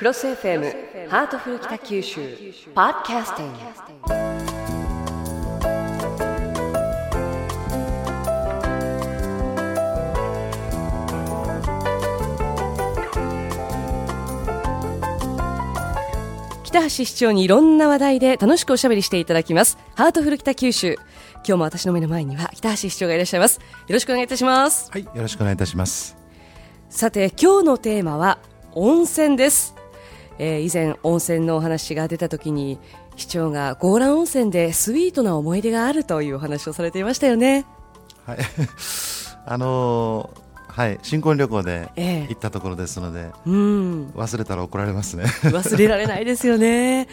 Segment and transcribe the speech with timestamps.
[0.00, 2.22] クロス FM ハートフル北九州
[2.74, 3.58] ポッドキャスティング。
[16.64, 19.76] 北橋市長にいろんな話題で楽しくおしゃべりしていただきます。
[19.96, 20.94] ハートフル北九州。
[20.94, 23.58] 今日も私の目の前には北橋市長がいらっしゃいます。
[23.58, 24.90] よろしくお願いいたします。
[24.90, 26.16] はい、よろしくお願いいたします。
[26.88, 28.38] さて今日のテーマは
[28.72, 29.74] 温泉です、
[30.42, 32.78] えー以前温泉のお話が出た時に
[33.16, 37.66] 市長が強羅温泉でスイートな思い出があるというお話をされていましたよね。
[38.26, 38.38] はい、
[39.46, 40.40] あのー
[40.72, 42.26] はい、新婚旅行でええ。
[42.30, 44.06] 行ったところですので、うん。
[44.16, 45.24] 忘れたら怒られますね。
[45.50, 47.08] 忘れられないですよね。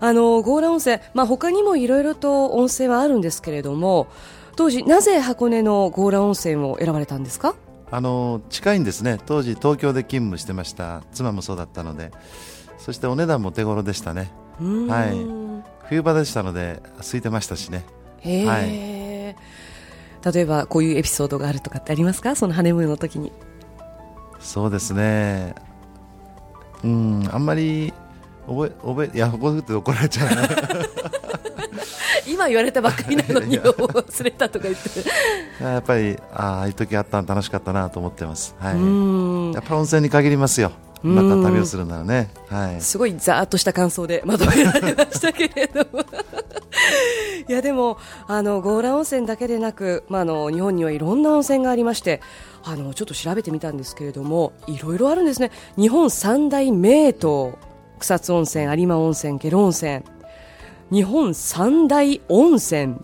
[0.00, 4.08] あの強羅温泉、まあ、他にもいろいろと温泉はあるんですけれども
[4.54, 7.54] 当時なぜ箱根の強羅温泉を選ばれたんですか？
[7.90, 9.18] あのー近いんですね。
[9.26, 12.10] 当時東京で勤務してました妻もそうだったので、
[12.78, 14.30] そしてお値段も手頃でしたね。
[14.60, 15.46] はい
[15.88, 17.84] 冬場でしたので空いてましたしね。
[18.24, 19.36] はい
[20.34, 22.34] 例えばこういうエピソードがあるとかってありますか？
[22.34, 23.32] そのハネムーンの時に
[24.40, 25.54] そうですね。
[26.84, 27.92] うん、あんまり
[28.46, 30.36] 覚え覚えいや覚えて怒られちゃうね。
[32.28, 38.54] 今言われたばっかりなのに忘れたとか言って、やっぱりああいう時あったの楽しかったなと思ってます。
[38.58, 39.54] はうい。
[39.54, 40.72] やっぱり温泉に限りますよ。
[41.06, 42.30] うんなんか旅をするならね。
[42.48, 42.80] はい。
[42.80, 46.04] すごいざーっとした感想でまとめられましたけれども。
[47.48, 52.20] いやでもあの強羅温泉だけでなく、まあ、あの日本にはいろんな温泉がありまして
[52.64, 55.52] あのちょっと調べてみたんですけれどもいろいろあるんですね。
[55.78, 57.12] 日本三大名湯
[58.00, 60.02] 草津温泉有馬温泉下呂温泉。
[60.90, 63.00] 日本三大温泉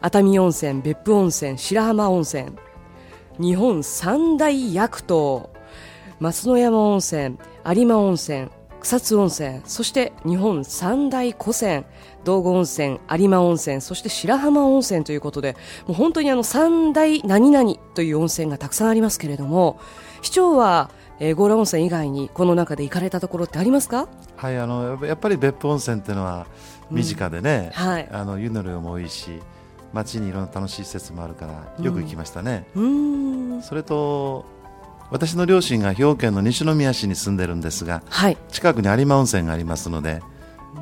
[0.00, 2.52] 熱海温泉別府温泉白浜温泉。
[3.38, 5.49] 日本三大薬湯。
[6.20, 8.50] 松野山温泉有馬温泉
[8.82, 11.84] 草津温泉そして日本三大古泉
[12.24, 19.80] 道後温泉有馬温泉そして白浜温泉ということでもう本当にあの三大何々という温泉がたくさんありますけれども
[20.20, 24.06] 市長は、えー、強羅温泉以外にこの中で行かれたところってありますか？
[24.36, 26.46] はい、あのやっぱり別府温泉っていうのは
[26.90, 28.08] 身近でね、はい。
[28.12, 29.40] あの湯の量も多いし、
[29.92, 32.66] 街にいろんな楽しい施設もあるからよく行きましたね。
[32.74, 33.62] うーん。
[33.62, 34.44] それと
[35.10, 38.36] 私の両親が兵庫県の西宮市に住んでるんですが、はい。
[38.48, 40.22] 近くに有馬温泉がありますので、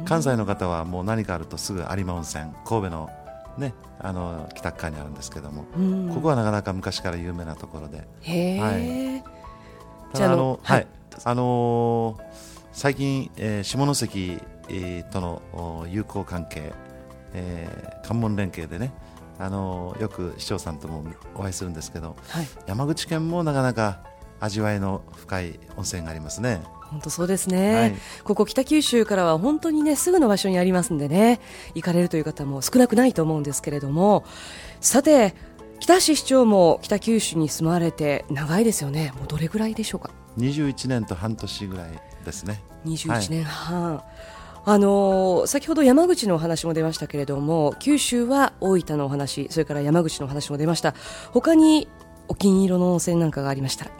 [0.05, 3.11] 関西の方はもう何かあるとすぐ有馬温泉、神戸の
[3.57, 6.09] ねあの北側にあるんですけども、うん。
[6.15, 7.99] ここはなかなか昔から有名なところで。
[7.99, 8.03] は
[8.79, 9.25] い。
[10.13, 10.79] ただあの、はい。
[10.79, 10.87] はい、
[11.25, 12.23] あのー
[12.73, 16.73] 最近、えー下関、えーとのお友好関係、
[17.33, 18.93] えー関門連携でね、
[19.39, 21.03] あのーよく市長さんとも
[21.35, 22.47] お会いするんですけど、はい。
[22.67, 24.01] 山口県もなかなか
[24.41, 26.63] 味わいの深い温泉がありますね。
[26.91, 27.95] 本当そうですね、はい。
[28.25, 31.41] ここ北九州からは本当にねすぐの場所にありますんでね
[31.75, 34.25] 行かれるという方も少なくないと思うんですけれども。
[34.81, 35.35] さて
[35.81, 39.13] 北橋市長も北九州に住まれて長いですよね。
[39.17, 41.91] もうどれぐらいでしょうか？21年と半年ぐらい
[42.25, 42.63] ですね。
[42.87, 44.03] 21年半、
[44.65, 50.95] あのー先ほど山口のお話も出ましたけれども九州は大分のお話それから山口のお話も出ました。
[51.33, 51.89] 他に
[52.29, 53.91] お気に入りの温泉なんかがありましたら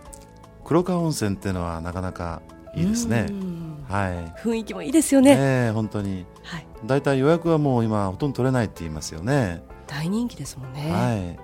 [0.69, 2.43] 黒川温泉っていうのはなかなか
[2.75, 3.27] いいですね。
[3.31, 3.33] う。
[3.33, 3.85] ん。
[3.89, 4.13] はい。
[4.43, 6.27] 雰囲気もいいですよね、ええ本当に。
[6.43, 9.63] はい、だいたい予約はもう今ほとんど取れないって言いますよね。
[9.87, 11.39] 大人気ですもんね、はい、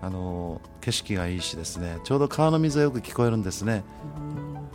[0.00, 1.98] あの景色がいいしですね。
[2.04, 3.84] ちょうど川の水がよく聞こえるんですね。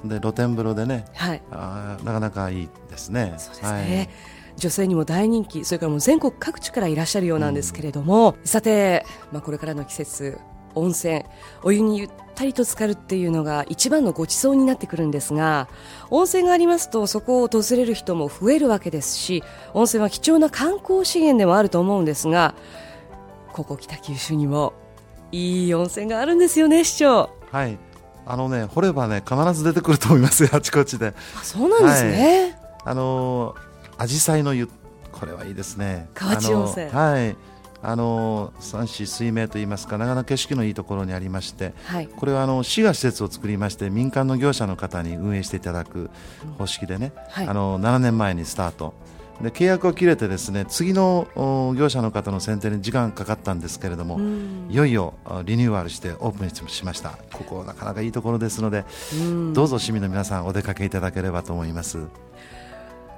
[0.05, 1.05] で露天風呂でね。
[1.15, 1.41] はい。
[1.49, 3.33] あーなかなかいいですね。
[3.39, 4.09] そうですね、
[4.55, 5.65] 女性にも大人気。
[5.65, 10.37] それからもう全国各地からいらっしゃるようなんですけれども、さて、まあ、これからの季節
[10.75, 11.23] 温泉
[11.63, 15.67] お湯にゆったりと浸かるっていうのが一番のご馳走になってくるんですが
[16.09, 22.55] 温泉がありますとそこを訪れる人も増えるわけですし温泉は貴重な観光資源でもあると思うんですが
[23.51, 24.73] ここ北九州にも
[25.31, 27.17] いい温泉があるんですよね市長。
[27.17, 27.77] はい、はい
[28.25, 31.13] あのね掘ればね必ず出てくると思いますよ あちこちで。
[31.37, 33.55] あそうなんですね、あの
[33.97, 34.69] 紫陽花の湯
[35.11, 36.07] これはいいですね。
[36.13, 36.89] 河内温泉。
[36.89, 37.35] はい
[37.85, 42.07] あの山水水明といいますかなかなか景色のいいところにありましてはい。
[42.07, 46.09] これはあの市が施設を作りまして民間の業者の方に運営していただく
[46.57, 47.47] 方式でね、はい。
[47.47, 48.93] あの7年前にスタート。
[49.41, 54.67] で契約を切れてですね次のお業者の方の選定に時間かかったんですけれども、うん。
[54.69, 57.17] いよいよあリニューアルしてオープンしました。
[57.33, 59.53] ここなかなかいいところですので、うん。
[59.53, 62.07] どうぞ市民の皆さんお出かけいただければと思います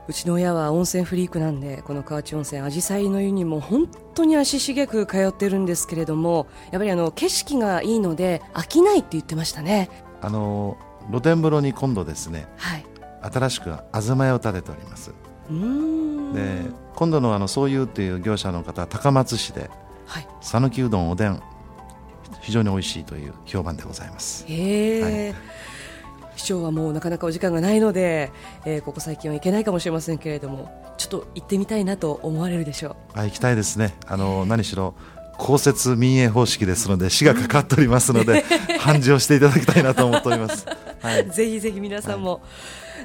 [0.07, 9.89] うちの親は温泉フリークなんでこの河内温泉紫陽花の湯にも本当に足しげく通ってるんですけれどもやっぱりあの景色がいいので飽きないって言ってましたね。
[10.21, 10.77] あの
[11.09, 12.85] 露天風呂に今度ですねはい。
[13.21, 15.11] 新しく東屋を建てております。
[15.49, 16.33] うん。
[16.33, 16.61] で
[16.95, 19.69] 今度のあのそういうという業者の方は高松市で
[20.05, 20.27] はい。
[20.41, 21.41] 讃岐うどんおでん
[22.41, 24.45] 非常に美味しいという評判でございます。
[24.47, 25.35] へえ、はい
[26.35, 28.31] 市長はもうなかなかお時間がないので、
[28.65, 32.95] えーここ最近は行けないかもしれませんけれどもちょっと行ってみたいなと思われるでしょう。
[33.13, 33.95] あ行きたいですね。
[34.05, 34.95] あの何しろ
[35.37, 38.43] 公設民営方式ですので市がかかっておりますので
[38.79, 40.65] 繁盛していただきたいなと思っております、
[41.01, 42.41] はい、 ぜひぜひ皆さんも、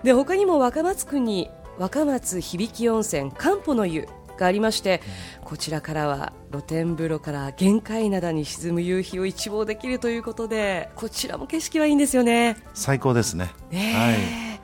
[0.05, 4.07] で他にも若松区に若松響温泉漢方の湯
[4.41, 5.01] がありまして、
[5.45, 12.57] こちらからは露天風呂から玄界灘に沈む夕日を一望できるということでこちらも景色はいいんですよね。
[12.75, 13.51] 最高ですね。
[13.71, 14.15] ねはい。
[14.15, 14.61] え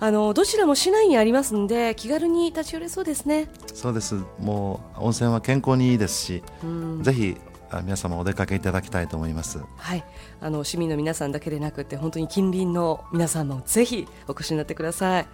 [0.00, 3.48] あのどちらも市内にありますんで気軽に立ち寄れそうですね。
[3.72, 4.16] そうです。
[4.40, 7.02] もう温泉は健康にいいですし、うん。
[7.02, 7.36] ぜひ
[7.70, 9.60] あ皆様お出かけいただきたいと思います。
[9.76, 10.04] はい、
[10.40, 15.26] あの市民の皆さんだけでなくて本当に近隣の皆さんもぜひお越しになってください。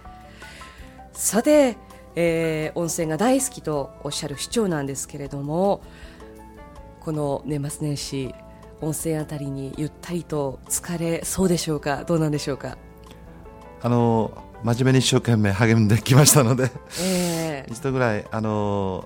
[1.13, 1.75] さて、
[2.15, 5.81] えー温泉が大好きとおっしゃる市長なんですけれども
[6.99, 8.33] この年末年始
[8.81, 12.03] 温泉あたりにゆったりと疲れそうでしょうか？
[12.05, 12.77] どうなんでしょうか、
[13.81, 14.31] あの
[14.63, 16.71] 真面目に一生懸命励んできましたので
[17.01, 19.05] えー一度ぐらいあの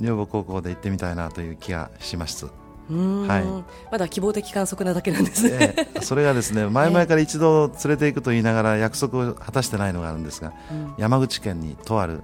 [0.00, 3.90] 女房高校で行ってみたいなという気がします、はい。
[3.92, 6.00] まだ希望的観測なだけなんですね、ええ。
[6.00, 10.94] それがですね 前々から一度連れて行くと言いながら約束を果たしてないのがあるんですがうん。
[10.96, 12.22] 山口県にとある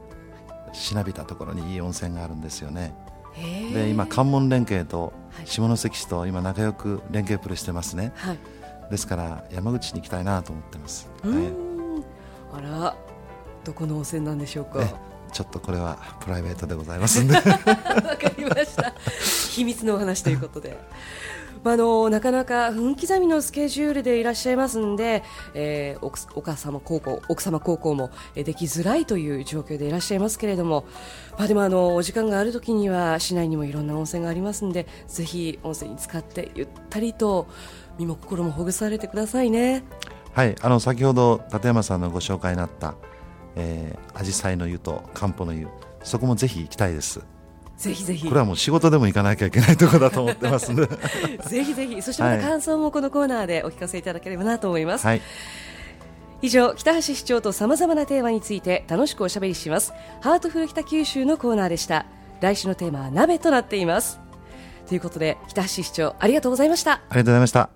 [0.76, 2.94] しなびたところにいい温泉があるんですよね。
[3.72, 5.46] で今関門連携とはい。
[5.46, 8.12] 下関市と今仲良く連携プレーしてますね。
[8.16, 8.38] はい。
[8.90, 11.34] ですから山口に行きたいなと思ってます、はい。
[12.52, 12.96] あら
[13.64, 14.82] どこの温泉なんでしょうか？
[14.82, 14.94] え
[15.36, 17.52] ちょっとこれはプライベートでございますんで わか
[18.38, 18.94] りました。
[19.50, 20.78] 秘密のお話ということで。
[21.62, 30.86] まあ、あのなかなか分刻みのスケジュールでいらっしゃいますんで、えー、奥お母様高校奥様高校もえーできづらいという状況でいらっしゃいますけれども、
[31.36, 37.48] まあ、でもあのお時間がある時には市内にもいろんな温泉がありますんでぜひ温泉に使ってゆったりと
[37.98, 39.82] 身も心もほぐされてくださいね。
[40.32, 42.94] はいあの先ほど立山さんのご紹介になった
[43.56, 45.66] えー、紫陽花の湯と漢方の湯。
[46.02, 47.20] そこもぜひ行きたいです。
[47.76, 48.26] ぜひぜひ。
[48.28, 50.86] これはもう仕事でも行かなきゃいけないところだと思ってますんで。
[51.48, 52.00] ぜひぜひ。
[52.02, 52.44] そしてまたはい。
[52.44, 55.06] 感想もこのコーナーでお聞かせいただければなと思います。
[55.06, 55.22] はい。
[56.42, 59.92] 以上北橋市長とさまざまなテーマについて楽しくおしゃべりします。
[60.20, 62.06] ハートフル北九州のコーナーでした。
[62.40, 64.20] 来週のテーマは鍋となっています。
[64.86, 66.92] ということで北橋市長ありがとうございました。
[66.92, 67.75] ありがとうございました